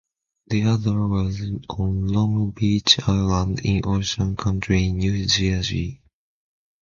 The 0.47 0.63
other 0.63 0.99
was 1.05 1.39
on 1.69 2.07
Long 2.07 2.49
Beach 2.55 2.97
Island 3.07 3.59
in 3.63 3.85
Ocean 3.85 4.35
County, 4.35 4.91
New 4.93 5.27
Jersey. 5.27 6.01